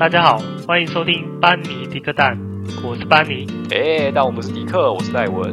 [0.00, 2.34] 大家好，欢迎收听班尼迪克蛋，
[2.82, 3.46] 我是班尼。
[3.70, 5.52] 哎，但我不是迪克，我是戴文。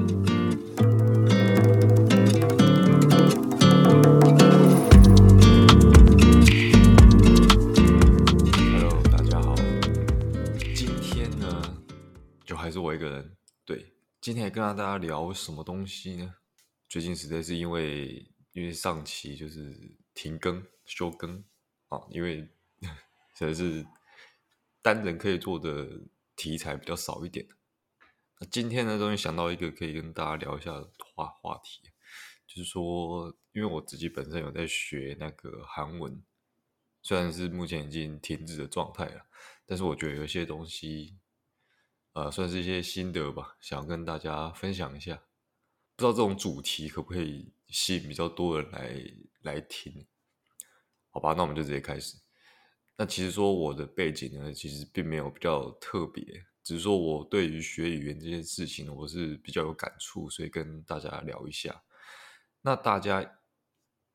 [8.69, 9.53] Hello，大家好。
[10.73, 11.61] 今天呢，
[12.45, 13.35] 就还是我一个人。
[13.65, 13.85] 对，
[14.21, 16.33] 今天跟大家聊什么东西呢？
[16.87, 19.75] 最近实在是因为因为上期就是
[20.13, 21.43] 停更休更
[21.89, 22.47] 啊，因为
[23.37, 23.85] 实在是。
[24.87, 25.99] 单人可以做的
[26.37, 27.45] 题材比较少一点。
[28.39, 30.71] 那今天呢，终于想到一个可以跟大家聊一下
[31.13, 31.91] 话话题，
[32.47, 36.23] 就是说，因为我自己本身有在学那个韩文，
[37.01, 39.25] 虽然是目前已经停止的状态了，
[39.65, 41.17] 但是我觉得有一些东西，
[42.13, 45.21] 呃，算是一些心得吧，想跟大家分享一下。
[45.97, 49.03] 不知道这种主题可不可以吸引比较多人来
[49.41, 50.07] 来听？
[51.09, 52.15] 好吧，那我们就直接开始。
[52.99, 56.23] 那其实说我的背景呢，其实并没有比较特别，
[56.63, 61.83] 只是说我对于学语言这件事情，我是比较有感触，所以跟大家聊一下。
[62.61, 63.21] 那大家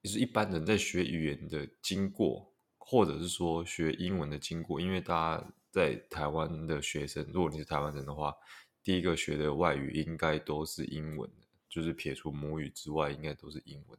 [0.02, 8.34] 就是一般人在学语言的经过，或者是说学英文的经过，因为大家在台湾的学生，如果你是台湾人的话，
[8.82, 11.30] 第一个学的外语应该都是英文，
[11.68, 13.96] 就是撇除母语之外，应该都是英文。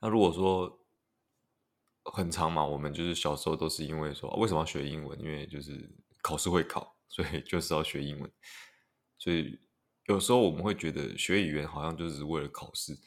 [0.00, 0.85] 那如果说，
[2.12, 5.18] 很长嘛，我们就是小时候都是因为说为什么要学英文？
[5.20, 5.90] 因为就是
[6.22, 8.30] 考试会考，所以 就是要学英文。
[9.18, 9.58] 所以
[10.06, 12.98] 有时候我们会觉得学语言好像就是为了考试。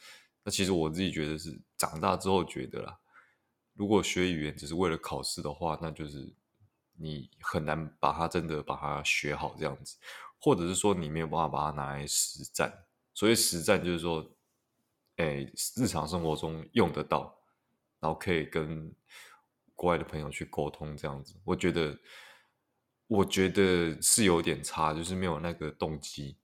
[0.43, 2.99] 那其实我自己觉得是长大之后觉得啦，
[3.73, 6.33] 如果学语言只是为了考试的话，那就是
[6.97, 9.97] 你很难把它真的把它学好这样子，
[10.39, 12.85] 或者是说你没有办法把它拿来实战。
[13.13, 14.25] 所以实战就是说，
[15.17, 17.38] 哎，日常生活中用得到。
[17.99, 18.93] 然后可以跟
[19.75, 21.97] 国外的朋友去沟通，这样子，我觉得，
[23.07, 26.37] 我觉得是有点差，就是没有那个动机。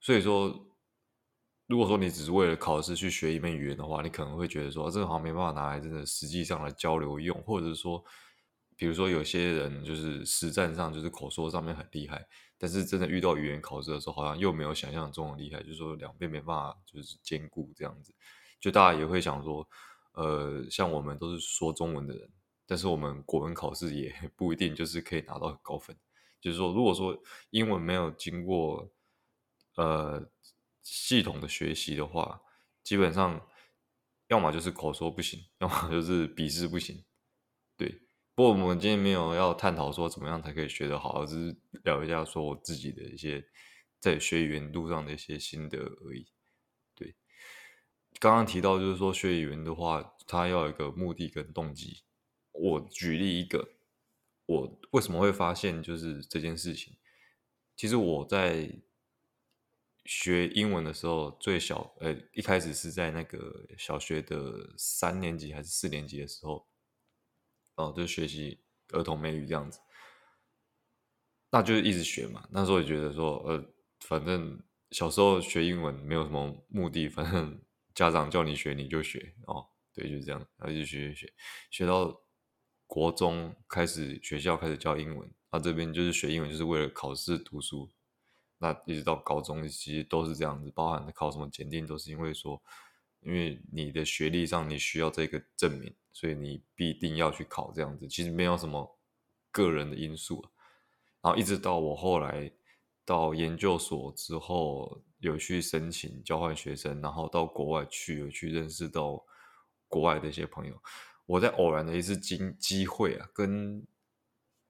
[0.00, 0.66] 所以说，
[1.66, 8.02] 如果说你只是为了考试去学一门语言的话，你可能会觉得说，这个好像没办法拿来真的实际上来交流用，或者是说，
[8.76, 12.26] 比如说有些人就是实战上就是口说上面很厉害，
[12.58, 18.14] 但是真的遇到语言考试的时候，好像又没有想象中的厉害，就是说两边没办法就是兼顾这样子，
[18.58, 19.68] 就大家也会想说。
[20.12, 22.30] 呃，像我们都是说中文的人，
[22.66, 25.96] 但是我们国文考试也 不一定就是可以拿到高分。
[26.40, 27.16] 就是说，如果说
[27.50, 28.90] 英文没有经过
[29.76, 30.28] 呃
[30.82, 32.40] 系统的学习的话，
[32.82, 33.40] 基本上
[34.28, 37.04] 要么就是口说不行，要么就是笔试不行。
[37.76, 37.88] 对，
[38.34, 43.44] 不过我们今天没有要探讨说怎么样才可以学得好，只是聊一下说我自己的一些
[44.00, 46.26] 在学语言路上的一些心得而已。
[48.22, 52.04] 刚刚提到，就是说学语言的话，它要有一个目的跟动机。
[52.52, 53.70] 我举例一个，
[54.46, 56.96] 我为什么会发现就是这件事情。
[57.74, 58.70] 其实我在
[60.04, 66.64] 学英文的时候，最小呃一开始是在那个小学的三年级还是四年级的时候，
[67.74, 68.60] 哦，就学习
[68.90, 69.80] 儿童美语这样子，
[71.50, 72.46] 那就是一直学嘛。
[72.52, 73.64] 那时候也觉得说，呃，
[73.98, 74.62] 反正
[74.92, 77.60] 小时候学英文没有什么目的，反正。
[77.94, 81.32] 家长叫你学你就学哦，对，就是这样，然后就学学学，
[81.70, 82.20] 学到
[82.86, 87.90] 国中开始学校开始教英文，那这边就是学英文就是为了考试读书，
[88.58, 92.62] 那一直到高中其实都是这样子，包含考什么检定都是因为说，
[93.20, 98.98] 因为你的学历上你需要这个证明，所以你必定要去考这样子，其实没有什么
[99.50, 100.44] 个人的因素，
[101.20, 102.50] 然后一直到我后来
[103.04, 105.02] 到研究所之后。
[105.22, 109.24] 有去申请交换学生，然后到国外去，有去认识到
[109.86, 110.82] 国外的一些朋友。
[111.26, 113.86] 我在偶然的一次机机会啊，跟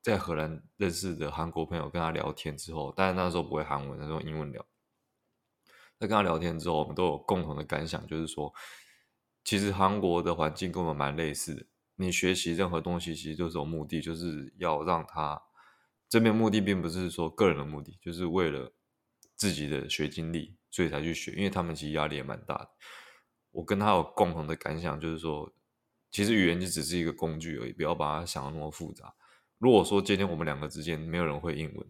[0.03, 4.65] 在荷兰认识的韩国朋友跟他聊天之后，但是那时候不会韩文，那时候英文聊。
[5.99, 8.53] 在跟他聊天之后，我们都有共同的感想，就是说，
[9.45, 11.65] 其实韩国的环境跟我们蛮类似的。
[11.97, 15.43] 你学习任何东西，其实就是有目的，就是要让他
[16.11, 18.75] 这边目的并不是说个人的目的，就是为了。
[19.43, 22.71] 自己的学经历，所以才去学，因为他们其实压力也蛮大的。
[23.51, 25.53] 我跟他有共同的感想，就是说，
[26.13, 29.13] 其实语言就只是一个工具而已，不要把它想得那么复杂。
[29.59, 31.85] 如果说今天我们两个之间没有人会英文，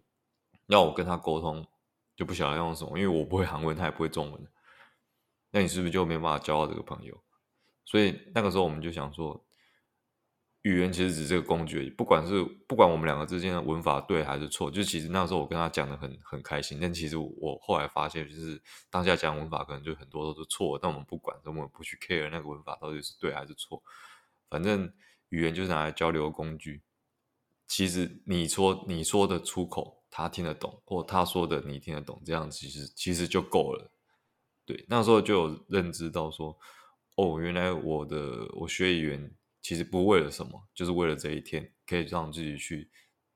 [0.65, 1.63] 要我跟他沟通，
[2.15, 4.47] 就不晓得用什么，因为我不会韩文，他也不会中文，
[5.51, 7.23] 那你是不是就没办法交到这个朋友？
[7.85, 9.45] 所以那个时候我们就想说。
[10.63, 23.83] 语言其实只是个工具，不管是不管我们两个之间的文法对还是错，就其实那时候我跟他讲的很很开心，但其实我后来发现，就是当下讲文法可能就很多都是错，但我们不管，我们不去 care 那个文法到底是对还是错，
[24.49, 24.91] 反正
[25.29, 26.81] 语言就是拿来交流工具。
[27.67, 33.91] 其实你说你说的出口，他听得懂，或他说的你听得懂，这样其实其实就够了。
[34.65, 36.57] 对，那时候就有认知到说，
[37.17, 39.31] 哦，原来我的我学语言
[39.63, 42.91] 其实不为了什么，就是为了这一天可以让自己去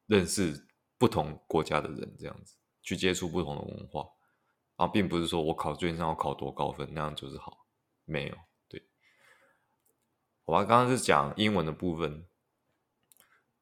[0.05, 4.07] 认识不同国家的人，这样子去接触不同的文化，
[4.75, 7.65] 啊，并不是说我考卷上要考多高分那样就是好，
[8.03, 8.35] 没有。
[8.67, 8.83] 对，
[10.45, 12.27] 好吧，刚刚是讲英文的部分。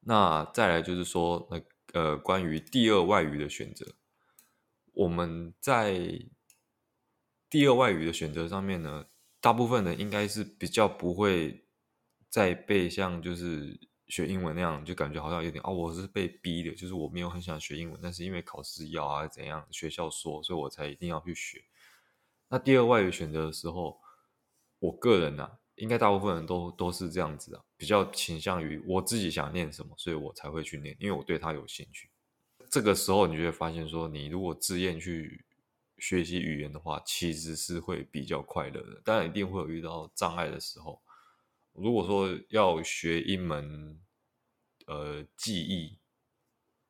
[0.00, 1.60] 那再来就是说，那
[1.92, 3.94] 呃，关于第二外语的选择，
[4.92, 6.26] 我们在
[7.48, 9.06] 第二外语的选择上面呢，
[9.40, 11.65] 大部分人应该是比较不会
[12.28, 13.78] 再被像就是
[14.08, 21.62] 学英文那样，就感觉好像有点哦，我是被逼的，就是我没有很想学英文，但是因为考试要啊怎样，学校说，所以我才一定要去学。
[22.48, 23.98] 那第二外语选择的时候，
[24.78, 25.58] 我个人呢、啊。
[25.76, 32.08] 应该大部分人都都是这样子啊，比较倾向于我自己想念什么，所以我才会去念，因为我对它有兴趣。
[32.70, 35.44] 这个时候，你就会发现说，你如果自愿去
[35.98, 39.02] 学习语言的话，其实是会比较快乐的。
[39.04, 40.98] 当然，一定会有遇到障碍的时候。
[41.76, 44.00] 如果说要学一门
[44.86, 45.98] 呃技艺，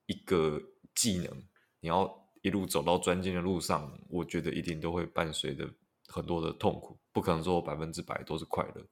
[0.07, 0.63] 一个
[0.95, 1.47] 技能，
[1.81, 5.75] 你要一路走到专精的路上，我觉得一定都会伴随着
[6.07, 7.01] 很多的痛苦。
[7.13, 8.87] 不可能说百分之百都是快乐。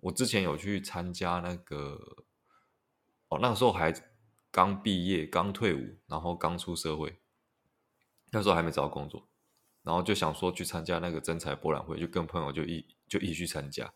[0.00, 1.98] 我之前有去参加那个，
[3.28, 3.94] 哦，那个时候还
[4.50, 7.20] 刚毕业、刚退伍，然后刚出社会，
[8.32, 9.28] 那时候还没找到工作，
[9.82, 13.94] 然后就想说去参加那个征才博览会，就跟朋友就一就一起去参加。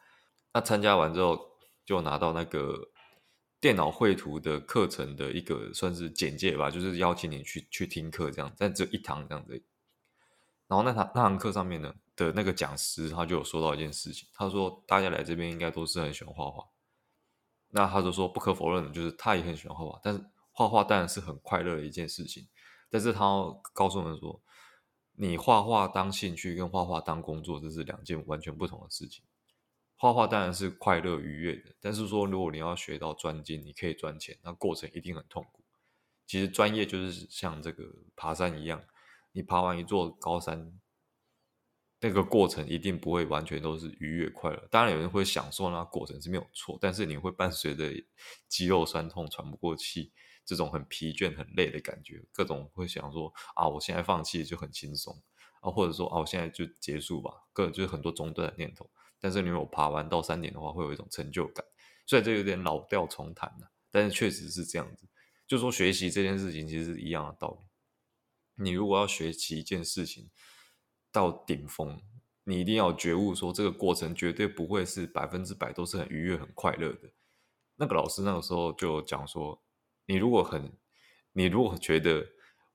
[0.56, 1.38] 那参加完之后，
[1.84, 2.88] 就拿到那个
[3.60, 9.62] 电脑绘图的课程的一个算是简介吧，就是邀请你去去听课这样，但只有一堂这样子。
[10.66, 16.64] 然后那堂那堂课上面呢，的那个讲师他就有说到一件事情，他说大家来这边应该都是很喜欢画画，
[17.68, 22.48] 那他就说不可否认的就是他也很喜欢画画，但是画画当然是很快乐的一件事情，
[22.88, 23.20] 但是他
[23.74, 24.40] 告诉我们说，
[25.16, 29.22] 你画画当兴趣跟画画当工作这是两件完全不同的事情。
[29.96, 35.64] 画画当然是快乐愉悦的，但是说如果你要学到专精，你可以赚钱，那过程一定很痛苦。
[36.26, 37.84] 其实专业就是像这个
[38.14, 38.84] 爬山一样，
[39.32, 40.78] 你爬完一座高山。
[41.98, 47.90] 那个过程一定不会完全都是愉悦快乐，当然有人会享受那过程是没有错，但是你会伴随着
[48.48, 50.12] 肌肉酸痛、喘不过气，
[50.44, 55.20] 这种很疲倦、很累的感觉，各种会想说啊，我现在放弃就很轻松
[55.62, 58.88] 啊，或者说啊，我现在就结束吧，个人就是很多中断的念头。
[59.20, 61.64] 但是你有爬完到山顶的话，会有一种成就感，
[62.06, 65.06] 虽然这有点老调重弹了，但是确实是这样子。
[65.46, 70.30] 就说学习这件事情其实是一样的道理，你如果要学习一件事情。
[71.12, 71.98] 到顶峰，
[72.44, 77.10] 你一定要觉悟，说这个过程绝对不会是百分之百都是很愉悦、很快乐的。
[77.76, 79.58] 那个老师那个时候就讲说，
[80.04, 80.70] 你如果很，
[81.32, 82.26] 你如果觉得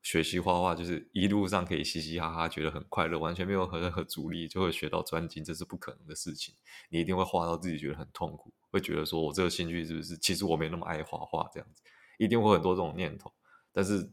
[0.02, 6.56] 学习画画就是一路上可以嘻嘻哈哈，觉得很快乐，完全没有任何阻力，就会学到专精，这是不可能的事情。
[6.90, 11.84] 你一定会画到自己觉得很痛苦，会觉得说我这个兴趣是不是，其实我没那么爱画画这样子，
[12.18, 13.32] 一定会很多这种念头。
[13.72, 14.12] 但是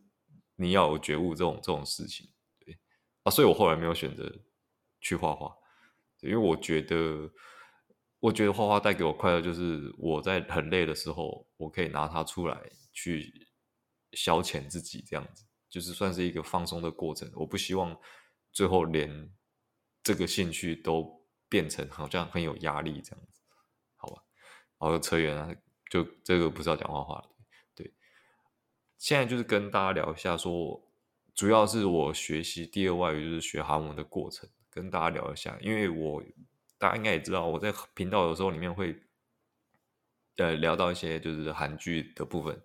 [0.57, 2.29] 你要有觉悟这种这种事情。
[2.61, 2.79] 对
[3.23, 4.31] 啊，所以我后来没有选择
[5.01, 5.57] 去画画，
[6.21, 7.31] 因为我觉得，
[8.21, 12.61] 我觉得画画带给我快乐，就是我在很累的时候，我可以拿它出来
[12.93, 13.49] 去
[14.13, 17.31] 消遣自己，这样子就是算是一个放松的过程。
[17.35, 17.99] 我不希望
[18.53, 19.31] 最后连
[20.03, 23.43] 这个兴趣都变成好像很有压力这样子，
[23.97, 24.23] 好吧？
[24.79, 25.55] 好，扯远了，
[25.91, 27.31] 就这个不是要讲画画了，
[27.75, 27.93] 对。
[28.97, 30.85] 现在就是跟大家聊一下说。
[31.35, 35.57] 主要是我学习第二外语就是学韩文的过程，跟大家聊一下。
[35.61, 36.21] 因为我
[36.77, 39.01] 大家应该也知道，我在频道有时候里面会
[40.39, 42.61] 呃聊到一些就是韩剧的部分，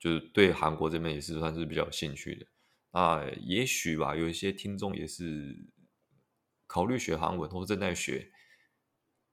[0.00, 2.46] 就是对韩国这边也是算是比较有兴趣的。
[2.90, 5.56] 啊，也许吧，有一些听众也是
[6.66, 8.32] 考虑学韩文或者正在学，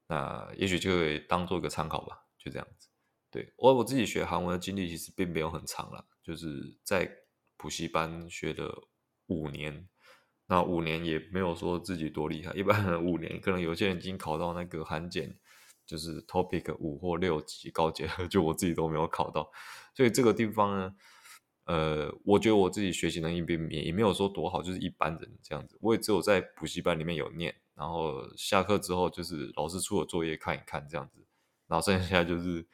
[0.08, 2.90] 那也许就会当做一个参考吧，就这样子。
[3.32, 7.10] 对，我我自己学韩文的经历其实并没有很长了，就是在。
[7.60, 8.88] 补习班学了
[9.26, 9.90] 五年，
[10.46, 12.54] 那五年也没有说自己多厉害。
[12.54, 15.36] 一般五年，可能有些人已经考到那个韩检，
[15.88, 19.50] 就是 Topic 五或六级高阶，就我自己都没有考到。
[19.96, 20.96] 所以这个地方呢，
[21.64, 25.78] 呃，我觉得我自己学习能力并也没有说多好，就是一般人这样子。
[25.82, 31.26] 我也只有在补习班里面有念，然后下课之后就是老师出的作业看一看这样子，
[31.66, 32.68] 然后剩下就是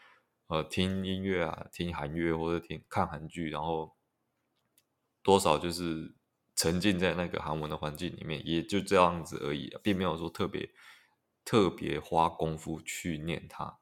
[0.47, 3.93] 呃听音乐啊，听韩乐或者听看韩剧，然后。
[5.25, 6.13] 多少就是
[6.53, 10.69] 沉浸在那个韩文的环境里面，也就这样子而已，并没有说特别
[11.43, 13.79] 特别花功夫去念它。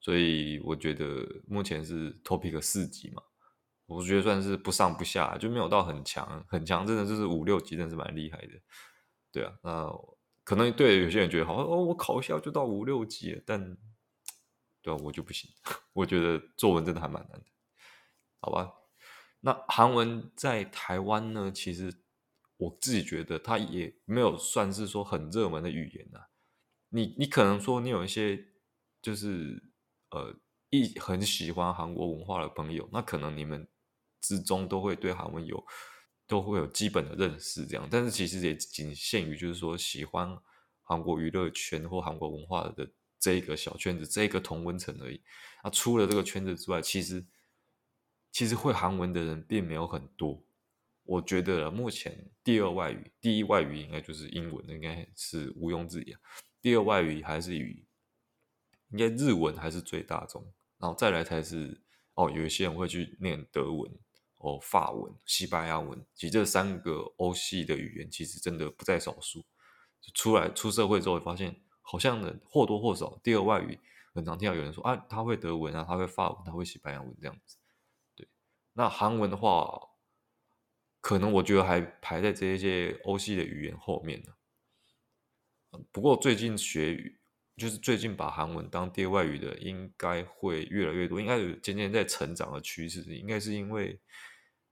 [0.00, 3.22] 所以我觉得目前是 topic 四级嘛，
[3.86, 8.52] 我觉得算是不上不下，就没有到很强，很强真的就是五六级，真的是蛮厉害的。
[9.32, 9.90] 对啊，那
[10.44, 13.76] 可能对有些人觉得好哦，我考一下就到五六级了，但
[14.80, 15.50] 对啊，我就不行，
[15.92, 17.46] 我觉得作文真的还蛮难的，
[18.38, 18.72] 好吧？
[19.40, 21.92] 那韩文在台湾呢，其实
[22.58, 26.28] 我自己觉得它也没有算是说很热门的语言呐、啊。
[26.88, 28.38] 你你可能说你有一些
[29.02, 29.62] 就是
[30.10, 30.34] 呃
[30.70, 33.68] 一很喜欢韩国文化的朋友，那可能你们
[34.20, 35.64] 之中都会对韩文有
[36.26, 40.36] 都会有基本的认识这样，但是其实也仅限于就是说喜欢
[40.82, 45.22] 韩国娱乐圈或韩国文化的这一个小圈子，这一个同温层而已。
[45.64, 47.24] 那除了这个圈子之外，其实
[48.32, 50.44] 其实会韩文的人并没有很多。
[51.04, 56.20] 我觉得目前第二外语，第一外语应该就是英文，应该是毋庸置疑啊。
[56.66, 57.86] 第二外语还是语，
[58.88, 60.42] 应该日文还是最大众，
[60.78, 61.80] 然后再来才是
[62.14, 63.88] 哦，有一些人会去念德文、
[64.38, 69.44] 哦法文、西班牙文，其实这三个欧系的语言其实真的不在少数。
[70.12, 73.78] 出来出社会之后，发现好像呢或多或少第二外语，
[74.12, 77.58] 很常听到有人说啊，他会德文啊，他会法文，他会西班牙文这样子。
[78.16, 78.26] 对，
[78.72, 79.70] 那韩文的话，
[81.00, 84.32] 可能我觉得还排在这一些欧系的语言后面呢。
[85.92, 87.18] 不过最近学语，
[87.56, 93.02] 就是最近把韩文当第二外语的，应该会越来越多，应该有渐渐在成长的趋势。
[93.14, 93.98] 应该是因为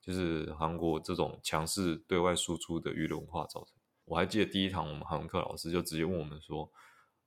[0.01, 3.75] 就是韩国这种强势对外输出的娱乐文化造成。
[4.05, 6.71] 我还记得第一堂我们韩文课老师就直接问我们说：“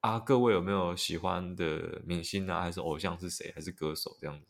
[0.02, 2.62] 啊，各位有没有喜欢的明星啊？
[2.62, 3.52] 还是偶像是谁？
[3.56, 4.16] 还是歌手？
[4.22, 4.46] 这样子？”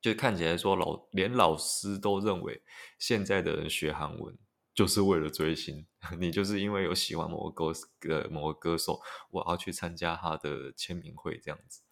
[0.00, 2.62] 就看起来说老连老师都认为
[2.98, 4.36] 现在的人学韩文。
[4.74, 5.86] 就是为了追星，
[6.18, 7.78] 你就是因为有喜欢某个歌
[8.10, 9.00] 呃某个歌手，
[9.30, 11.82] 我要去参加他的签名会这样子，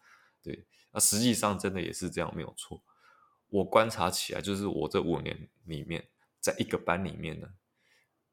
[0.43, 2.83] 对，那实际上真的也是这样没有错。
[3.47, 6.09] 我观察起来，就是我这五年里面，
[6.41, 7.47] 在一个班里面呢，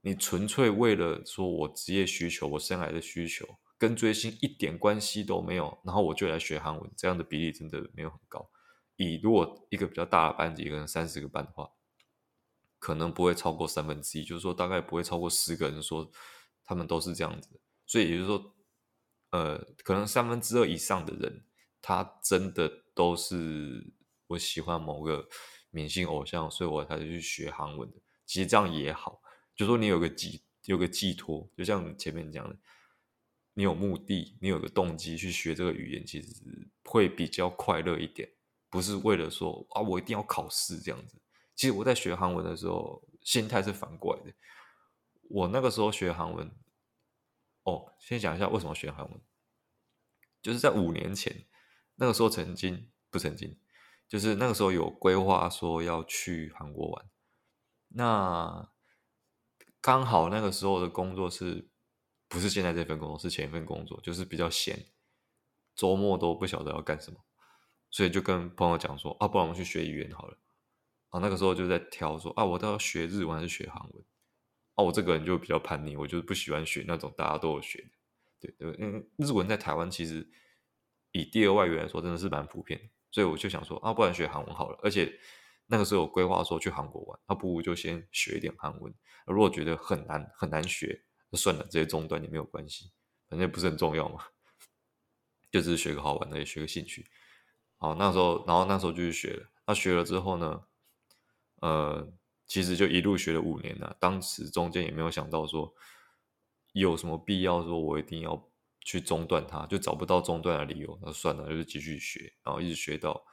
[0.01, 3.47] 你纯粹为了说我职业需求、我生来的需求，
[3.79, 8.51] 跟追星一点关系都没有，然后我就来学韩文，这样的比例真的没有很高。
[8.97, 11.71] 以如果一个比较大的班级，可能三四个班的话。
[12.81, 16.11] 可能不会超过三分之一，就是说大概不会超过十个人说
[16.65, 18.57] 他们都是这样子，所以也就是说，
[19.31, 21.45] 呃，可能三分之二以上的人，
[21.83, 23.93] 他真的都是
[24.29, 25.29] 我喜欢某个
[25.71, 27.99] 明星偶像，所以我才去学韩文的。
[28.25, 29.21] 其实这样也好，
[29.55, 32.57] 就说你有个寄有个寄托，就像前面讲的，
[33.55, 36.29] 你有目的，你有个动机去学这个语言，其实
[36.85, 38.29] 会比较快乐一点，
[38.71, 41.21] 不是为了说啊，我一定要考试这样子。
[41.61, 44.33] 其实我在学韩文的时候，心态是反过来的。
[45.29, 46.51] 我那个时候学韩文，
[47.65, 49.21] 哦，先讲一下为什么学韩文。
[50.41, 51.45] 就是在五年前，
[51.97, 53.61] 那个时候曾经不曾经，
[54.09, 57.11] 就是那个时候有规划说要去韩国玩。
[57.89, 58.73] 那
[59.83, 61.69] 刚好那个时候的工作是
[62.27, 64.87] 不是现在这份工作，是前一份工作，就是比较闲，
[65.75, 67.23] 周末都不晓得要干什么，
[67.91, 70.39] 所以就跟朋友讲说啊，不然我们去学语言好了。
[71.11, 74.05] 啊，那个时候就在挑说啊，我到底要学日文还是学韩文？
[74.77, 77.91] 啊，我这个人就比较叛逆，我就是不喜欢学那种大家都有学的，
[78.41, 80.27] 对对，因为日文在台湾其实
[81.13, 84.79] 以第二外语来说真的是蛮普遍的，所以我就想说啊，不然学韩文好了。
[84.83, 85.13] 而且
[85.67, 88.95] 那个时候有规划说去韩国玩，那不如就先学一点韩文。
[89.27, 92.93] 如果觉得很难很难学，那算了，这些中断也没有关系，
[93.29, 94.25] 反正也不是很重要嘛，
[95.51, 97.05] 就只是学个好玩的，也学个兴趣。
[97.79, 99.51] 好，那时候，然后那时候就去学了。
[99.67, 100.63] 那学了之后呢？
[101.61, 102.13] 呃，
[102.47, 105.73] 其实就一路学了五年了，当时中间也没有想到说
[106.73, 108.51] 有什么必要说我一定要
[108.81, 113.25] 去中断它，就找不到中断的理由，那算了，就是继续学，然后一直学到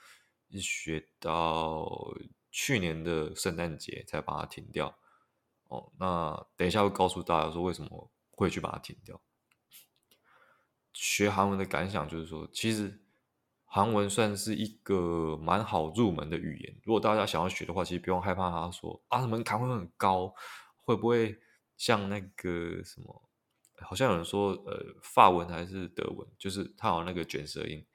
[0.49, 2.13] 一直学到
[2.51, 4.97] 去年的圣诞节才把它停掉。
[5.69, 9.21] 哦，那等一下会告诉大家说为什么会去把它停掉。
[10.93, 13.01] 学韩文的感想就是说，其实。
[13.77, 20.33] 韩文算是一个蛮好入门的语言，如果大家想要学的话，其实不用害怕他说啊，门槛会很高，
[20.83, 21.37] 会不会
[21.77, 23.29] 像那个什么？
[23.81, 27.85] 好像有人说，呃，法文还是德文，就是它有那个卷舌音，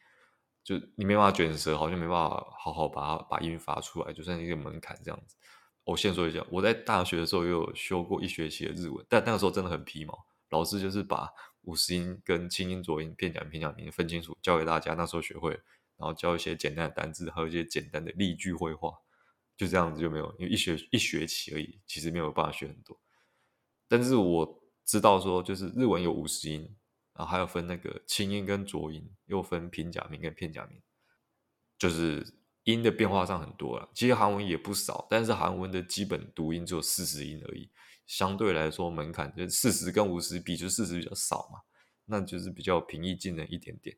[0.62, 5.34] 就你没办法卷舌，好像没办法好好把它把音发出来，就算一个门槛这样子。
[5.82, 10.16] 我先说一下，我在大学的时候也有修过一学期的日文，但那个时候真的很皮毛，
[10.50, 11.28] 老师就是把。
[11.62, 14.94] 五十音跟清音、浊音、片假名、平假名分清楚，教给大家。
[14.94, 15.52] 那时候学会，
[15.96, 18.92] 然后教一些简单的单字，还有一些简单的例句会话，
[19.56, 23.00] 就这样子就没有，因为一学一学期而已，其实没有办法学很多。
[23.88, 26.62] 但是我知道说，就是日文有五十音，
[27.14, 30.80] 然后还有分那个清音跟浊音，又分平假名跟片假名。
[31.78, 33.90] 就是音的变化上很多了。
[33.92, 37.68] 其实韩文也不少，但是韩文的基本读音只有四十音而已，
[38.06, 41.60] 相对来说门槛就四十跟五十比，就四十比较少嘛，
[42.06, 43.96] 那就是比较平易近人一点点。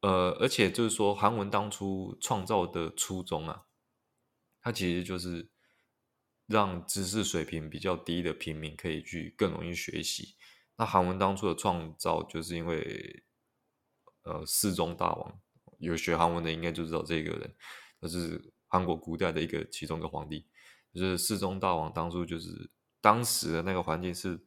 [0.00, 3.64] 呃，而且就是说韩文当初创造的初衷啊，
[4.60, 5.50] 它其实就是
[6.46, 10.36] 让知识水平比较低的平民可以去更容易学习。
[10.76, 13.24] 那韩文当初的创造，就是因为，
[14.22, 15.40] 呃，世宗大王
[15.78, 17.54] 有学韩文的，应该就知道这个人，
[18.00, 20.46] 他是韩国古代的一个其中一个皇帝，
[20.94, 24.40] 就是世宗大王当初就是当时的那个环境是，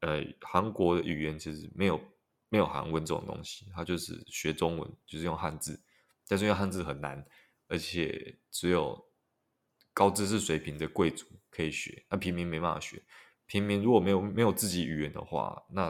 [0.00, 2.00] 呃，韩国的语言其实没有
[2.48, 5.82] 没有韩文这种东西，他就是学中文，就是用汉字，
[6.26, 7.24] 但是用汉字很难，
[7.68, 9.08] 而且只有
[9.92, 13.02] 高知识水平的贵族可以学，那平民没办法学。
[13.46, 15.88] 平民如果没有没有自己语言的话，那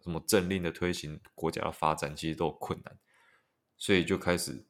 [0.00, 2.98] 什么政令的推行、国家的发展，其实都困难，
[3.76, 4.66] 所以就开始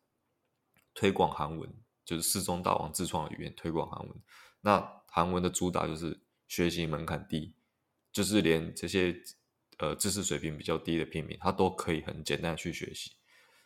[0.95, 1.73] 推广韩文，
[2.05, 4.21] 就是世宗大王自创的语言，推广韩文。
[4.63, 7.55] 那韩文的主打就是学习门槛低，
[8.13, 9.21] 就是连这些
[9.79, 13.13] 呃知识水平比较低的平民，他都可以很简单去学习。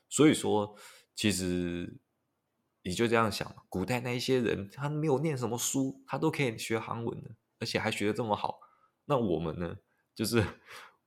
[0.09, 0.77] 所以说，
[1.15, 2.01] 其实
[2.83, 7.31] 你就这样想，古代那一些人，他没有念什么书，他都可以学韩文的。
[7.59, 8.59] 而且还学得这么好，
[9.05, 9.77] 那我们呢？
[10.17, 10.45] 就是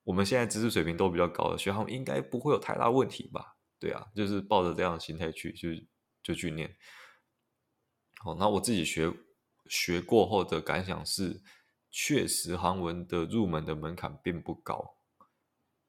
[0.06, 3.58] 我们现在知识水平都比较高的学校，应该不会有太大问题吧？
[3.78, 5.70] 对啊，就是抱着这样的心态去，就
[6.24, 6.74] 就去念。
[8.20, 9.12] 好，那我自己学
[9.68, 11.42] 学过后的感想是，
[11.92, 14.98] 确实韩文的入门的门槛并不高，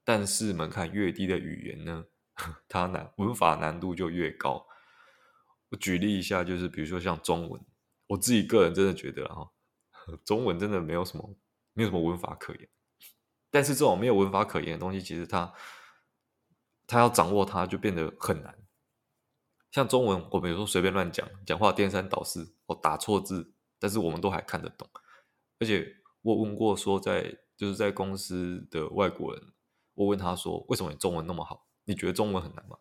[0.05, 2.05] 但是门槛越低的语言呢，
[2.69, 4.67] 它难文法难度就越高。
[5.71, 7.61] 我举例一下，就是比如说像中文，
[8.07, 9.51] 我自己个人真的觉得哈。
[10.25, 11.37] 中文真的没有什么，
[11.73, 12.69] 没有什么文法可言。
[13.51, 15.53] 但是这种没有文法可言的东西，其实它，
[16.87, 18.57] 它要掌握它就变得很难。
[19.73, 24.89] 像中文，我们有时候随便乱讲，讲话颠三倒四，我打错字，但是我们都还看得懂。
[25.59, 25.87] 而且
[26.23, 29.43] 我问过说，在就是在公司的外国人，
[29.95, 31.67] 我问他说，为什么你中文那么好？
[31.85, 32.79] 你觉得中文很难吗？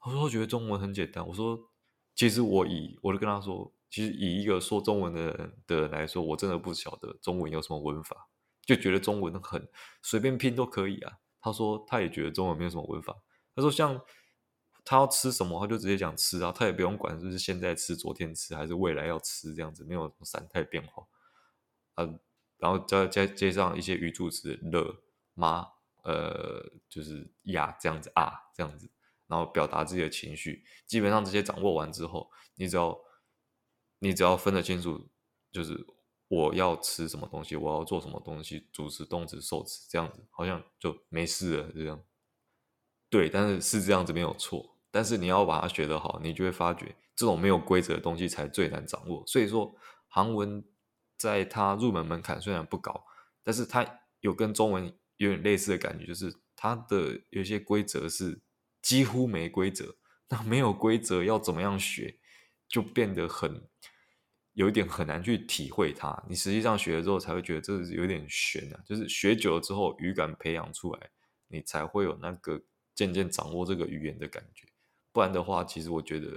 [0.00, 1.26] 他说觉得中文很简单。
[1.26, 1.70] 我说，
[2.14, 3.72] 其实我以我就跟他说。
[3.90, 8.26] 其实以一个说中文的人的人来说，我真的不晓得中文有什么文法，
[8.66, 9.68] 就觉得中文很
[10.02, 11.18] 随便拼都可以啊。
[11.40, 13.14] 他说他也觉得中文没有什么文法。
[13.54, 14.00] 他说像
[14.84, 21.06] 他要吃什么，他就直接讲吃啊，他也不用管是不是现在吃、昨天吃还是未来要吃这样子，没有什么三态变化
[21.94, 22.04] 啊。
[22.58, 25.02] 然后再再接上一些语助词了、
[25.34, 25.66] 吗、
[26.04, 28.90] 呃，就是呀这样子啊这样子，
[29.26, 30.64] 然后表达自己的情绪。
[30.86, 32.96] 基本上这些掌握完之后，你只要。
[34.00, 35.08] 你只要分得清楚，
[35.50, 35.82] 就是
[36.28, 41.72] 我要吃什么东西，我要做什么东西，主词、动词、受词，这样子好像就没事了。
[41.72, 42.04] 这样，
[43.08, 44.73] 对，但是是这样子没有错。
[44.94, 49.24] 但是你要把它学得好，你就会发觉这种没有规则的东西才最难掌握。
[49.26, 49.74] 所以说，
[50.06, 50.64] 韩文
[51.18, 53.04] 在它入门门槛虽然不高，
[53.42, 53.84] 但是它
[54.20, 58.40] 有跟中文有点类似的感觉，就是它的有些规则是
[58.80, 59.96] 几乎没规则。
[60.28, 62.16] 那没有规则要怎么样学，
[62.68, 63.68] 就变得很。
[64.52, 68.80] 有一点很难去体会它，你实际上学了之后才会觉得这有点玄啊。
[68.86, 71.10] 就是学久了之后，语感培养出来，
[71.48, 72.62] 你才会有那个
[72.94, 74.68] 渐渐掌握这个语言的感觉。
[75.14, 76.28] 不然的话，其实我觉得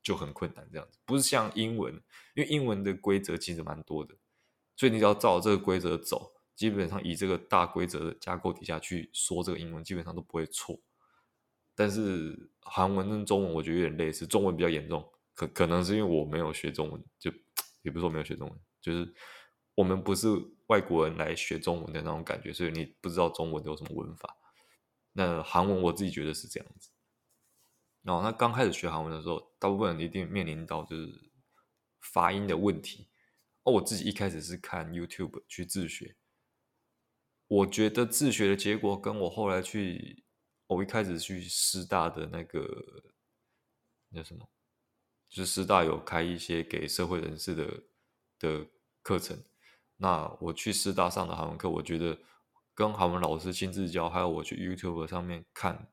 [0.00, 0.66] 就很困难。
[0.70, 1.92] 这样子不是像英文，
[2.36, 4.14] 因为英文的规则其实蛮多的，
[4.76, 10.80] 所以你只要照这个规则走，基本上以这个大规则的架构底下去说这个英文，基本上都不会错。
[11.74, 15.04] 但是韩文跟中文，我觉得有点类似，中文比较严重。
[15.34, 17.32] 可可能是因为我没有学中文，就
[17.82, 19.12] 也不是说没有学中文，就是
[19.74, 20.28] 我们不是
[20.66, 24.36] 外国人来学中文的那种感觉，所以你不知道中文有什么文法。
[25.12, 26.90] 那韩文我自己觉得是这样子。
[28.04, 31.30] 哦，那刚开始学韩文的时候，大部分人一定面临到就是
[32.00, 33.08] 发音的问题。
[33.64, 36.16] 哦，我自己一开始是看 YouTube 去自学，
[37.46, 40.24] 我觉得自学的结果跟我后来去，
[40.66, 43.04] 我一开始去师大的那个
[44.08, 44.48] 那什么。
[45.28, 47.82] 就是师大有开一些给社会人士的
[48.40, 48.66] 的
[49.00, 49.40] 课程，
[49.98, 52.18] 那我去师大上的韩文课，我觉得
[52.74, 55.88] 跟韩文老师亲自教，还有我去 YouTube 上面看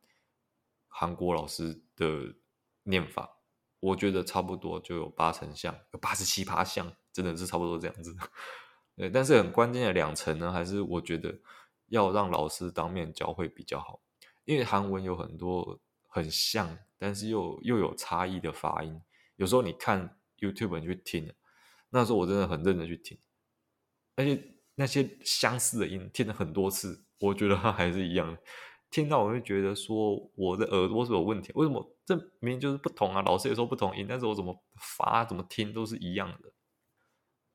[1.00, 2.34] 韩国老师的
[2.82, 3.38] 念法，
[3.80, 8.18] 我觉得差不多就有八成像，有八十七八像，真的是差不多这样子。
[8.98, 11.40] 对，但是很关键的两成呢，还是我觉得
[11.90, 14.02] 要让老师当面教会比较好，
[14.46, 19.00] 因为韩文有很多很像，但是又又有差异的发音。
[19.36, 21.32] 有时候你看 YouTube 你去听，
[21.92, 23.20] 那时候我真的很认真去听，
[24.16, 28.36] 而且那些相似的音听了很多次，我觉得它还是一样，
[28.90, 33.22] 听到我会觉得说我的耳朵是有问题，为什么这明明就是不同啊？
[33.22, 36.54] 老师也说不同音，但是我怎么发怎么听都是一样的。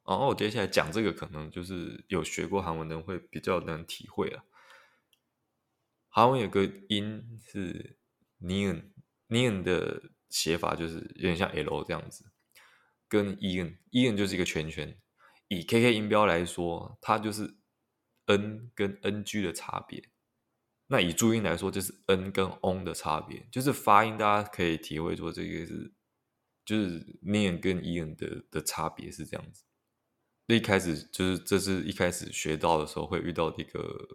[0.05, 4.45] 然后我接下来讲这个，可能就是有学过韩文的人会比较能体会啊。
[6.09, 7.97] 韩文有个音是
[8.41, 8.93] ni n
[9.29, 12.27] ni n 的写法就是有点像 L 这样子，
[13.09, 14.99] 跟 e n e n 就是一个圈圈。
[15.49, 17.57] 以 KK 音标来说，它就是
[18.27, 20.12] n 跟 ng 的差别。
[20.93, 25.91] 那以注音来说，就是 n 跟 on 的差别，就是发音，大家可以体会说这个是
[26.67, 29.65] 就是 niun 跟 iun 的的差别是这样子。
[30.49, 34.07] 一开始就是这是一开始学到的时候会遇到的一个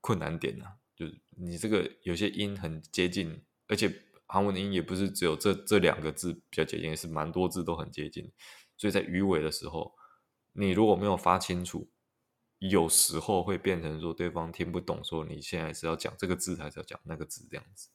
[0.00, 8.32] 困难点呐、啊，就是你这个有些音很接近，而且韩文的音也不是只有这这两个字比较接近，是蛮多字都很接近，
[8.78, 9.92] 所以在语尾的时候，
[10.54, 11.90] 你如果没有发清楚。
[12.60, 17.88] 有时候会变成说对方听不懂，说你现在是要讲这个字还是要讲那个字这样子。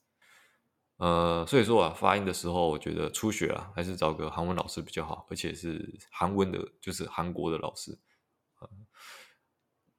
[0.98, 8.00] 呃，所以说啊，发音的时候，我觉得初学啊，还是找个韩文老师比较好，而且是韩文的，就是韩国的老师。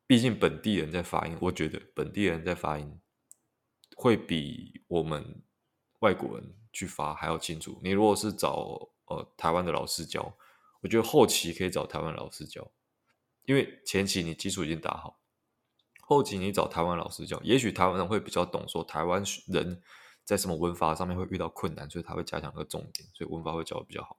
[0.07, 3.01] 毕竟本地人在发音，我觉得本地人在发音
[3.97, 5.43] 会比我们
[6.01, 7.79] 外国人去发还要清楚。
[7.83, 10.37] 你如果是找呃台湾的老师教，
[10.81, 12.69] 我觉得后期可以找台湾老师教。
[13.47, 15.21] 因为前期你基础已经打好，
[16.03, 19.81] 后期你找台湾老师教，也许台湾人会比较懂，说台湾人
[20.25, 24.19] 在什么文法上面会遇到困难，所以他会加强个重点，所以文法会教的比较好。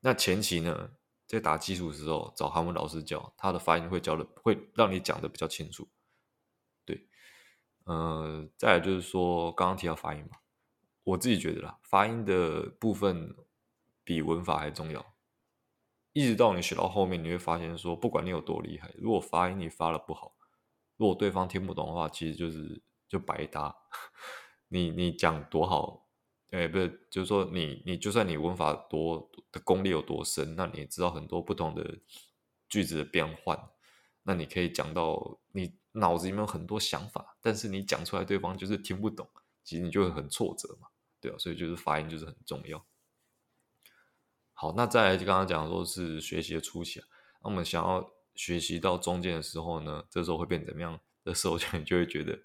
[0.00, 0.92] 那前期呢，
[1.26, 5.88] 在打基础的时候找韩文老师教，他的发音会教的会让你讲的比较清楚。
[6.84, 7.06] 对，
[7.84, 10.38] 呃，再来就是说刚刚提到发音嘛，
[11.04, 13.36] 我自己觉得啦，发音的部分
[14.02, 15.11] 比文法还重要。
[16.12, 20.34] 一直到你学到后面，你会发现说，不管你有多厉害，如果发音你发的不好，
[20.96, 23.74] 如果对方听不懂的话，其实就是就白搭。
[24.68, 26.06] 你你讲多好，
[26.50, 31.98] 哎，不是，就是说你你就算你文法多的功力有多深，那你也知道很多不同的
[32.68, 33.58] 句子的变换，
[34.22, 39.28] 那你可以讲到你脑子里面有很多想法，但是你讲出来对方就是听不懂，
[39.62, 40.88] 其实你就会很挫折嘛，
[41.20, 42.82] 对啊，所以就是发音就是很重要。
[44.62, 47.06] 好，那再来就刚刚讲说是学习的初期啊，
[47.42, 51.00] 那我们想要学习到中间的时候呢，这时候会变怎么样？
[51.24, 52.38] 这时候就 你就会觉得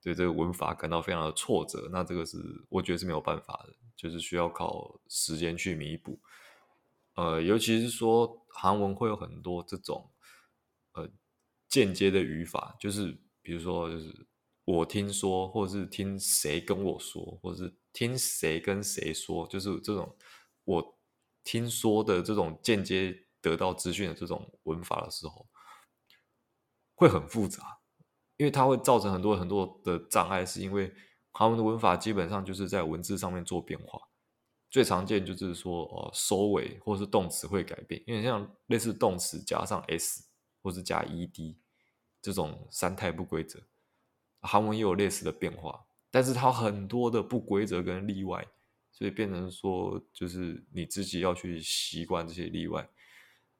[0.00, 1.88] 对这个文法感到非常的挫折。
[1.90, 6.20] 那这个是我觉得是没有办法的，就是需要靠时间去弥补。
[7.16, 10.08] 呃，尤其是说韩文会有很多这种
[10.92, 11.10] 呃
[11.68, 14.24] 间接的语法，就是比如说就是
[14.64, 20.16] 我听说，或者是听谁跟我说，或者是听谁跟谁说，就是这种
[20.62, 20.95] 我。
[21.46, 25.46] 听说的这种间接得到资讯的这种文法的时候，
[26.96, 27.78] 会很复杂，
[28.36, 30.92] 因为它会造成很多很多的障碍，是因为
[31.32, 34.08] 他们的文法基本上就是在文字上面做变化，
[34.68, 40.24] 最常见就是说，呃，收尾或是动词会改变，因为像类似动词加上 s
[40.60, 41.56] 或是加 ed
[42.20, 43.62] 这种三态不规则，
[44.40, 48.48] 韩文也有类似的变化，但是它很多的不规则跟例外。
[48.96, 52.88] 所以变成说，就是你自己要去习惯这些例外。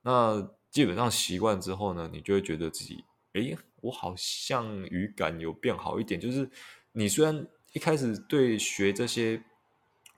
[0.00, 6.18] 那基本上习惯之后呢，你就会觉得自己，哎，我好像语感有变好一点。
[6.18, 6.50] 就是
[6.92, 9.44] 你虽然一开始对学这些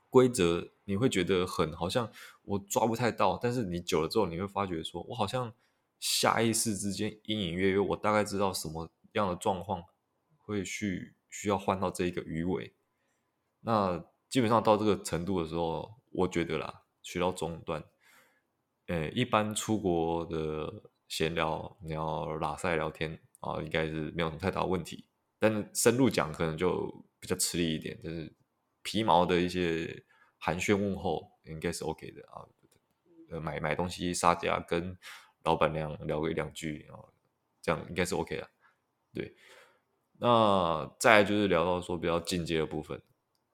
[0.08, 2.08] 规则，你会觉得很好像
[2.44, 5.52] 我抓不太到，但是你久了之后，你会发觉说，我好像
[5.98, 9.82] 下意识之间隐隐约约，我大概知道什么样的状况
[10.36, 12.72] 会去需要换到这一个鱼尾。
[13.62, 17.82] 那基本上到这个程度的时候，我觉得啦，学到中段，
[18.86, 25.06] 诶，一般出国的闲聊，你要拉塞聊天啊，应该是没有什么太大问题。
[25.38, 28.34] 但是深入讲可能就比较吃力一点，就是
[28.82, 30.04] 皮毛的一些
[30.36, 32.44] 寒暄问候应该是 OK 的啊。
[33.30, 34.98] 呃，买买东西杀价，跟
[35.44, 36.98] 老板娘聊个一两句啊，
[37.62, 38.50] 这样应该是 OK 的。
[39.14, 39.34] 对，
[40.18, 43.00] 那再就是聊到说比较进阶的部分。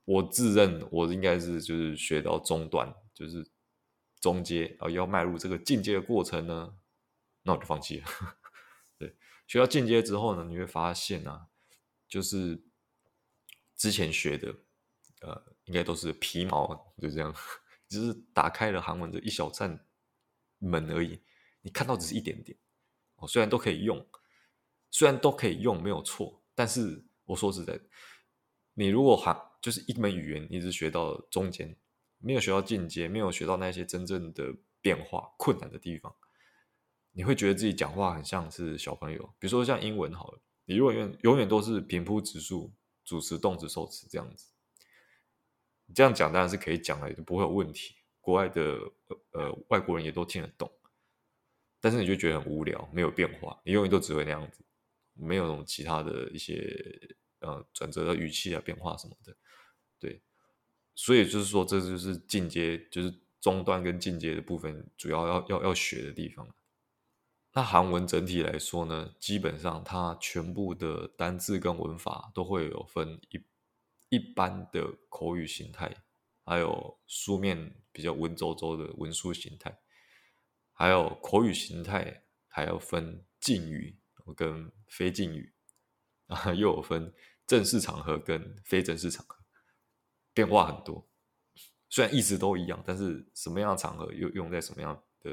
[0.05, 3.47] 我自认我应该是就是学到中段，就是
[4.21, 6.77] 中阶，然后要迈入这个进阶的过程呢，
[7.43, 8.07] 那我就放弃了。
[8.99, 11.49] 对，学到进阶之后呢，你会发现啊，
[12.09, 12.63] 就是
[13.77, 14.55] 之前学的，
[15.21, 17.35] 呃，应该都是皮毛，就这样，
[17.89, 19.87] 只是打开了韩文的一小扇
[20.59, 21.23] 门而已。
[21.63, 22.59] 你看到只是一点点，
[23.17, 24.07] 哦，虽然都可以用，
[24.91, 27.81] 虽然都可以用，没有错，但是我说实在，
[28.75, 31.75] 你如果还就是一门语言一直学到中间，
[32.19, 36.15] 没有学到进阶，没有学到那些真正的变化困难的地方，
[37.13, 39.23] 你会觉得自己讲话很像是小朋友。
[39.39, 42.75] 比如说像英文好了，你如果永远永远都是平铺直述，
[43.07, 44.53] 主词、动词、受词这样子。
[45.95, 47.95] 这样讲当然是可以讲了，也不会有问题。
[48.21, 48.79] 国外的
[49.31, 50.71] 呃外国人也都听得懂，
[51.81, 54.63] 但是你就觉得很无聊，没有变化，你永远都只会那样子，
[55.15, 56.63] 没有其他的一些
[57.39, 59.35] 呃转折的语气啊、变化什么的。
[60.05, 60.21] 对，
[60.95, 66.47] 所以就是说，这就是进阶，就是中段跟进阶的部分，主要要要要学的地方。
[67.55, 73.43] 那韩文整体来说呢，基本上它全部的单字跟文法都会有分一
[74.11, 76.05] 一般的口语形态。
[76.47, 79.79] 还有书面比较文绉绉的文书形态，
[80.75, 83.99] 还有口语形态，还要分敬语
[84.37, 85.55] 跟非敬语，
[86.27, 87.15] 啊， 又有分
[87.47, 89.44] 正式场合跟非正式场合，
[90.35, 91.07] 变化很多。
[91.89, 95.31] 虽然意思都一样，但是什么样的场合又用在什么样的，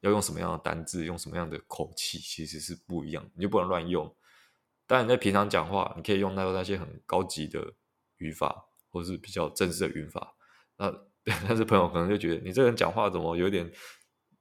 [0.00, 4.12] 要用什么样的单字，用什么样的口气，其实是不一样，你就不能乱用。
[4.86, 7.74] 当然，在平常讲话，你可以用到那些很高级的
[8.16, 8.68] 语法。
[8.94, 10.34] 或是比较正式的语法，
[10.76, 10.94] 那
[11.48, 13.72] 但是朋友可能就觉得你这人讲话怎么有点，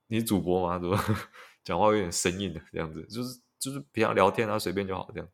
[0.08, 0.77] 你主播吗？
[0.77, 0.99] 怎么
[1.63, 3.01] 讲话有点生硬的这样子？
[3.08, 5.30] 就是就是平常聊天啊，随便就好这样。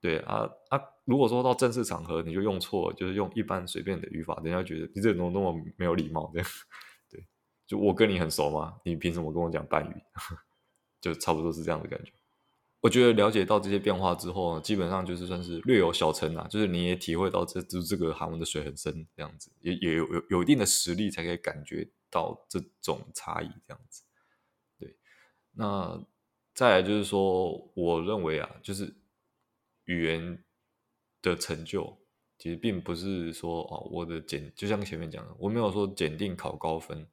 [0.00, 6.48] 对啊啊，如果说到正式场合，你就用错，就是用一般随便的语法，人家觉得你这人怎么那么没有礼貌这样。
[7.10, 7.26] 对，
[7.66, 8.76] 就我跟你很熟吗？
[8.84, 9.94] 你凭什么跟我讲半语？
[11.02, 12.12] 就差不多是这样的感觉。
[12.80, 24.02] 我觉得了解到这些变化之后，基本上就是算是略有小成啊，就是你也体会到这就是这个韩文的水很深这样子，也也有有有一定的实力才可以感觉到这种差异这样子。
[24.78, 24.96] 对，
[25.52, 26.02] 那
[26.54, 28.94] 再来就是说，我认为啊，就是
[29.84, 30.42] 语言
[31.22, 31.98] 的成就
[32.38, 37.06] 其实并不是说哦，我的检就像前面讲的，我没有说检定考高分。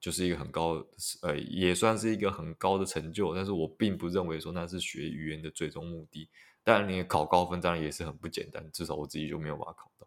[0.00, 0.86] 就是一个很高，
[1.22, 6.28] 呃，也算是一个很高的成就，但是我并不认为说那是学语言的最终目的。
[6.62, 10.06] 当然，你考高分当然也是很不简单，至少我自己就没有把它考到。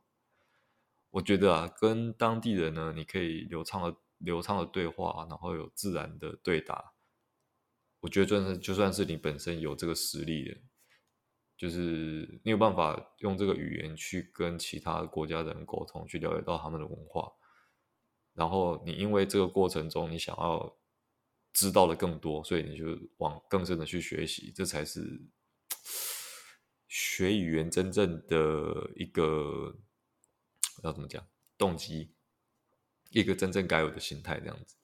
[1.10, 6.93] 我觉得啊，跟当地人呢，你可以流畅的、流畅的对话，然后有自然的对答。
[8.01, 10.57] 我觉得，就算是就算是你本身有这个实力的，
[11.58, 17.32] 就是你有办法用这个语言去跟其他国家的人沟通，去了解到他们的文化。
[18.34, 20.78] 然后你因为这个过程中，你想要
[21.54, 22.86] 知道的更多，所以你就
[23.17, 25.20] 往更深的去学习，这才是
[26.88, 29.76] 学语言真正的一个
[30.84, 31.26] 要怎么讲
[31.58, 32.13] 动机，
[33.10, 34.76] 一个真正该有的心态这样子。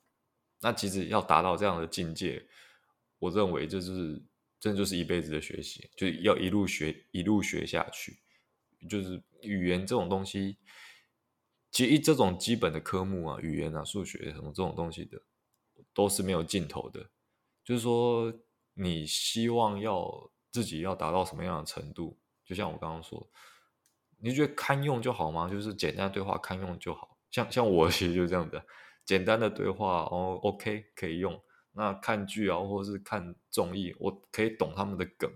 [0.60, 2.44] 那其实要达到这样的境界，
[3.20, 4.20] 我认为就是
[4.64, 8.16] 真的就是一辈子的学习，就要一路学一路学下去。
[8.88, 10.56] 就是语言这种东西。
[11.70, 15.20] 其实这种基本的科目啊，语言啊、数学什么这种东西的，
[15.92, 17.10] 都是没有尽头的。
[17.62, 18.32] 就是说，
[18.72, 22.18] 你希望要自己要达到什么样的程度？
[22.46, 23.28] 就像我刚刚说，
[24.18, 25.46] 你觉得堪用就好吗？
[25.50, 27.18] 就是简单对话堪用就好。
[27.30, 28.64] 像像我其实就这样的，
[29.04, 31.38] 简单的对话哦，OK 可以用。
[31.74, 35.30] 那看剧啊，或者是看综艺，我可以懂他们的梗。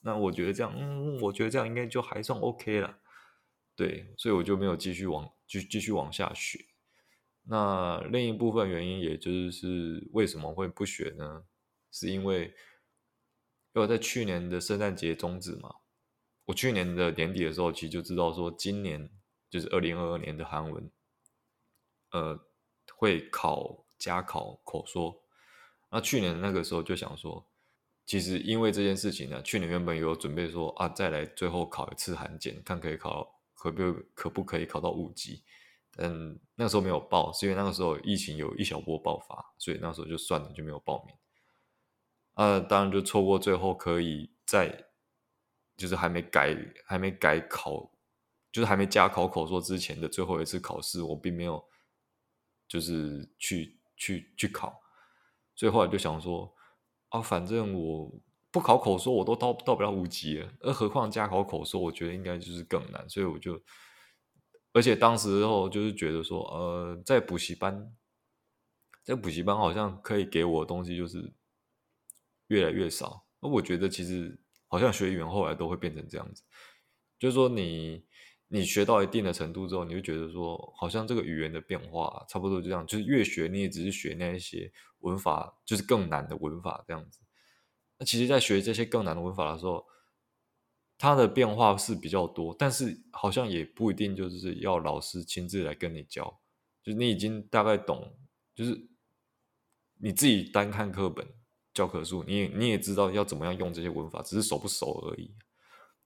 [0.00, 2.98] 那我觉得这样，嗯，我觉得这样应该就还算 OK 了。
[3.74, 5.32] 对，所以我就没有继续往。
[5.46, 6.58] 继继续往下学，
[7.42, 11.44] 那另一部分原因，也就是为什么会不学呢？
[11.92, 12.54] 是因为，
[13.74, 15.76] 因为在去年的圣诞节终止嘛。
[16.46, 19.10] 我去年的年底的时候，其实就知道说，今年
[19.50, 20.90] 就是二零二二年的韩文，
[22.12, 22.40] 呃，
[22.96, 25.23] 会考加考口说。
[25.94, 27.46] 那去年那个时候就想说，
[28.04, 33.32] 其实因为这件事情呢，去年原本有准备说啊，再来最后考一次韩检，看可以考。
[33.56, 35.42] 可不可不可以考到五级？
[35.96, 41.16] 嗯，那个时候没有报，是因为那个时候疫情有一小波爆发，所以那时候就算了，就没有报名。
[42.34, 44.84] 呃，当然就错过最后可以在，
[45.78, 46.54] 就是还没改
[46.84, 47.90] 还没改考，
[48.52, 51.64] 就是还没加考口说之前的最后一次考试，我并没有
[52.68, 54.78] 就是去去去考，
[55.54, 56.54] 所以后来就想说
[57.08, 58.12] 啊，反正我。
[58.54, 63.60] 不考口说，我都到到不了五级了，而何况加考口说，我觉得应该就是更难，所以我就，
[64.72, 67.92] 而且当时候就是觉得说，呃，在补习班，
[69.02, 71.34] 在补习班好像可以给我的东西就是
[72.46, 76.44] 越来越少，而我觉得其实好像学语言后来都会变成这样子，
[77.18, 78.06] 就是说你
[78.48, 87.20] 你学到一定的程度之后，你就觉得说，好像这个语言的变化差不多就这样，就是越学你也只是学那一些文法，就是更难的文法这样子。
[87.98, 89.84] 那其实，在学这些更难的文法的时候，
[90.98, 96.40] 它的变化是比较多，但是好像也不一定就是要老师亲自来跟你教，
[96.82, 98.16] 就是你已经大概懂，
[98.54, 98.88] 就是
[99.98, 101.26] 你自己单看课本
[101.72, 105.34] 教科书，你也你也知道要怎么样用这些文法，只是熟不熟而已。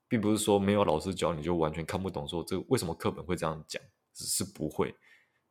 [0.09, 3.83] 并不是说没有老师教你就完全看不懂，说这为什么课本会这样讲，
[4.15, 4.95] 只是不会。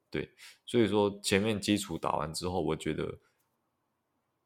[0.10, 0.32] 对，
[0.66, 3.20] 所以说前面基础打完之后，我觉得，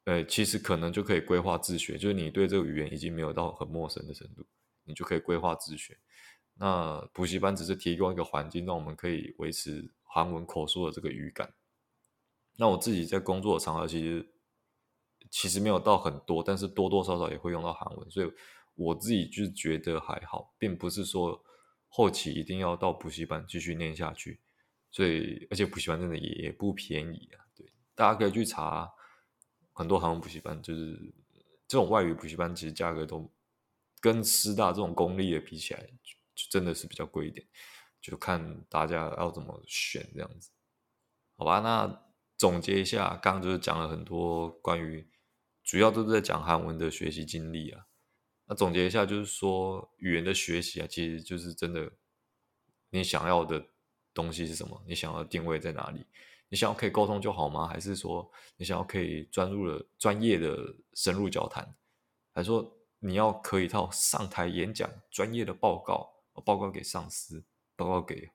[0.05, 4.45] 呃，其实可能就可以规划自学，就是你对这个语言已经没有到很陌生的程度，
[4.85, 5.97] 你就可以规划自学。
[6.55, 11.53] 那补习班只是提供一个环境，让我们可以维持韩文口说的这个语感。
[12.57, 14.33] 那我自己在工作的场合，其实
[15.29, 18.31] 其实没有到很多，但是多多少少也会用到韩文，所以
[18.81, 21.43] 我自己就觉得还好，并不是说
[21.87, 24.39] 后期一定要到补习班继续念下去。
[24.89, 27.45] 所以，而且补习班真的也不便宜啊。
[27.55, 28.91] 对，大家可以去查
[29.71, 30.99] 很多韩文补习班，就是
[31.67, 33.31] 这种外语补习班，其实价格都
[34.01, 35.81] 跟师大这种公立的比起来，
[36.35, 37.47] 就真的是比较贵一点。
[38.01, 40.49] 就看大家要怎么选这样子，
[41.37, 41.59] 好吧？
[41.59, 42.03] 那
[42.35, 45.07] 总结一下，刚刚就是讲了很多关于，
[45.63, 47.85] 主要都是在讲韩文的学习经历啊。
[48.51, 51.89] 那总结一下，就是说语言的学习啊，其实就是真的
[52.89, 53.65] 你想要的。
[54.13, 54.83] 东西是什么？
[54.85, 56.05] 你想要定位在哪里？
[56.49, 57.65] 你想要可以沟通就好吗？
[57.65, 61.73] 还是说你想要可以专入了专业的深入交谈？
[62.33, 66.11] 还是说你要可以到上台演讲，专业的报告，
[66.43, 67.41] 报告给上司，
[67.77, 68.29] 报告给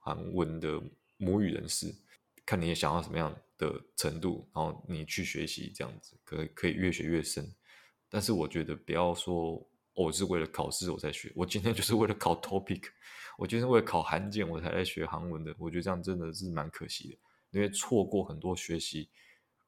[0.00, 0.82] 韩文的
[1.16, 1.94] 母语人士，
[2.44, 7.54] 看你想要什么样的程度，然后你去学习，这样子可以可以越学越深。
[8.12, 9.66] 但是我觉得不要说。
[9.94, 12.82] 我是为了考试我才学，我今天就是为了考 topic，
[13.36, 15.54] 我今天为了考韩检我才来学韩文的。
[15.58, 17.18] 我觉得这样真的是蛮可惜的，
[17.50, 19.10] 因为错过很多学习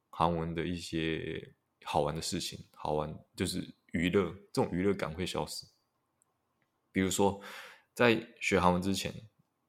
[0.09, 1.53] 韩文的一些
[1.85, 5.67] 好玩的事情，好玩就是娱乐，这种娱乐感会消失。
[6.91, 7.39] 比如说，
[7.93, 9.13] 在学韩文之前，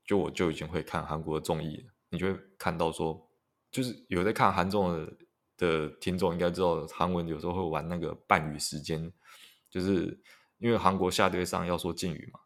[0.05, 3.29] 就我就已经会看韩国的综艺了，你就会看到说，
[3.69, 5.17] 就是有在看韩综的
[5.57, 9.11] 的听众应该知道，韩文有时候会玩那个半语时间，
[9.69, 10.19] 就是。
[10.57, 12.39] 因为韩国下对上要说敬语嘛，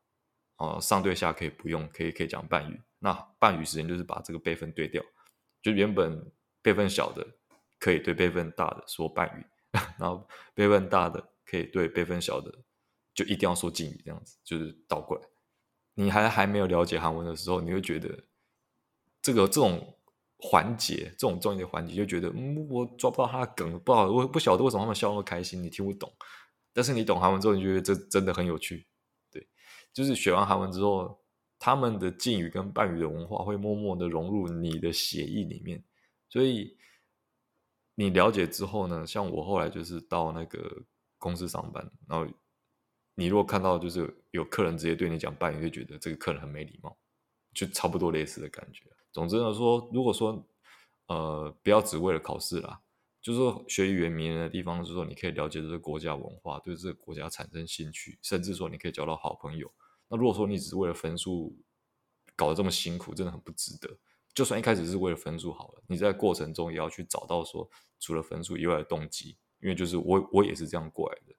[0.58, 2.82] 哦，上对下可以不用，可以可以讲半语。
[2.98, 5.02] 那半语时间就是把这个辈分对掉，
[5.62, 6.20] 就原本
[6.60, 7.26] 辈分小的
[7.78, 9.46] 可以对辈分大的说半语，
[10.00, 12.52] 然后辈分大的可以对辈分小的
[13.14, 15.24] 就一定要说敬语，这样子就是倒过来。
[15.94, 18.24] 你还还没有了解韩文的时候，你会觉得
[19.22, 19.99] 这个这种
[20.42, 26.10] 环节，这种重要的环节，就觉得嗯，我抓不到他的梗，不好，我不晓得为什么他们笑那么开心，你听不懂。
[26.72, 28.88] 但是你懂韩文之后，你觉得这真的很有趣，
[29.30, 29.46] 对，
[29.92, 31.20] 就是学完韩文之后，
[31.58, 35.84] 他们的敬语跟伴语的文化会默默的融入你的血液里面，
[36.30, 36.78] 所以
[37.96, 40.84] 你了解之后呢，像我后来就是到那个
[41.18, 42.32] 公司上班，然后
[43.14, 46.98] 你如果看到就是有客人直接对你讲伴语，就觉得这个客人很没礼貌，
[47.54, 48.86] 就差不多类似的感觉。
[49.12, 50.46] 总之呢，说如果说
[51.08, 52.82] 呃，不要只为了考试啦。
[53.22, 59.70] 就是说，学语言迷人的地方，就是说你可以了解这个国家文化，对这个国家产生兴趣，甚至说你可以交到好朋友。
[60.08, 61.54] 那如果说你只是为了分数
[62.34, 63.98] 搞得这么辛苦，真的很不值得。
[64.34, 67.70] 就算一开始是为了分数好了，你在过程中也要去找到说
[68.00, 71.36] 除了分数以外的动机，因为就是我我也是这样过来的。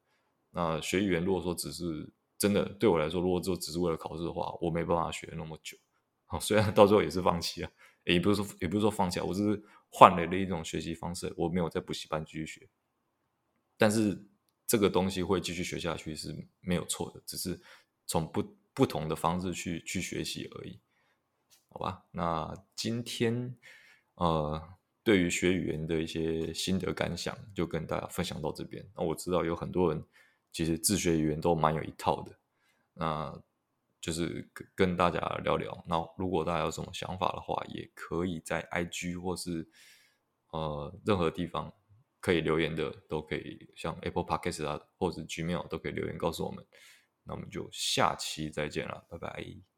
[0.51, 5.79] 那学语言如果说只是真的对我来说，如果就只是为了考试的话，我没办法学那么久。
[6.31, 7.71] 哦，虽然到最后也是放弃了，
[8.05, 9.63] 也不是说也不是说放弃了，我只是。
[9.93, 12.69] 换了一种学习方式，我没有在补习班继续学，
[13.77, 14.25] 但是
[14.65, 17.61] 这个东西会继续学下去是没有错的，只是
[18.07, 20.79] 从不不同的方式去去学习而已，
[21.71, 22.05] 好吧？
[22.13, 23.53] 那今天
[24.15, 24.63] 呃，
[25.03, 28.89] 对于学语言的一些心得感想，就跟大家分享到这边。
[28.95, 30.01] 那我知道有很多人
[30.53, 32.39] 其实自学语言都蛮有一套的，
[32.95, 33.43] 那。
[34.01, 39.69] 就是跟跟大家聊聊，那如果大家有什么想法的话，也可以在 IG 或是
[40.53, 41.73] 呃任何地方
[42.21, 46.65] 可以留言的，都可以像 Apple Podcast 啊，或者 Gmail 都可以留言告诉我们。
[47.23, 49.70] 那我们就下期再见了，拜拜。